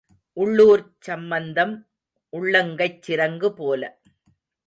[0.37, 1.75] உள்ளூர்ச் சம்பந்தம்
[2.33, 3.83] உள்ளங்கைச் சிரங்கு போல.